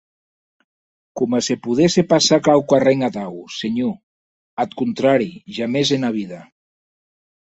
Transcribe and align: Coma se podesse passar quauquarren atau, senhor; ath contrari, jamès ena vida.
Coma 1.19 1.39
se 1.47 1.55
podesse 1.65 2.01
passar 2.13 2.39
quauquarren 2.47 2.99
atau, 3.09 3.35
senhor; 3.59 3.93
ath 4.63 4.75
contrari, 4.79 5.31
jamès 5.59 5.95
ena 5.99 6.13
vida. 6.19 6.41